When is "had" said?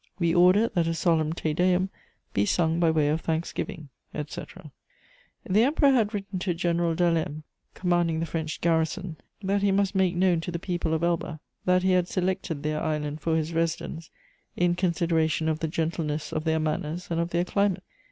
5.99-6.13, 11.91-12.07